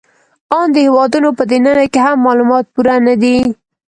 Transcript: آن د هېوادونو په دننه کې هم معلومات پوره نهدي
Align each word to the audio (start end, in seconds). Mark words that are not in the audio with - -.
آن 0.57 0.67
د 0.75 0.77
هېوادونو 0.87 1.29
په 1.37 1.43
دننه 1.49 1.85
کې 1.93 1.99
هم 2.05 2.17
معلومات 2.27 2.65
پوره 2.73 2.95
نهدي 3.05 3.37